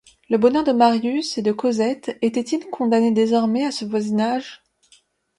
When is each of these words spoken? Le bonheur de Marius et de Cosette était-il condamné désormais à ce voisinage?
Le 0.31 0.39
bonheur 0.39 0.63
de 0.63 0.71
Marius 0.71 1.37
et 1.37 1.43
de 1.43 1.51
Cosette 1.51 2.17
était-il 2.23 2.65
condamné 2.71 3.11
désormais 3.11 3.63
à 3.65 3.71
ce 3.71 3.85
voisinage? 3.85 4.63